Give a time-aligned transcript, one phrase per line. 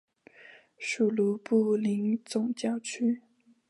[0.79, 3.21] 属卢布林总教区。